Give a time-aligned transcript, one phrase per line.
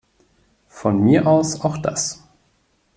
[0.69, 2.23] Von mir aus auch das.